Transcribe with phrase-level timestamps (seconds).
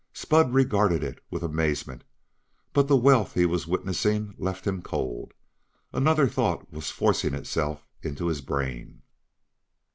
[0.13, 2.03] Spud regarded it with amazement,
[2.73, 5.31] but the wealth he was witnessing left him cold;
[5.93, 9.03] another thought was forcing itself into his brain.